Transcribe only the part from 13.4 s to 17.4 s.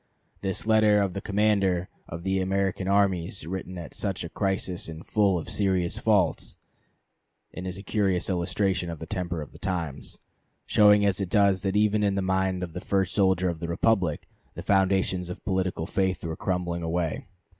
of the republic the foundations of political faith were crumbling away.